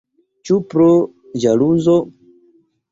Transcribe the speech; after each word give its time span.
Ĉu 0.49 0.57
pro 0.71 0.87
ĵaluzo? 1.45 2.01